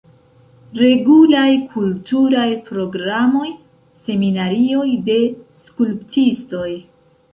[0.77, 3.51] Regulaj kulturaj programoj,
[4.07, 5.19] seminarioj de
[5.65, 6.69] skulptistoj.